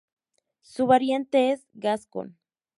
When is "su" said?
0.63-0.87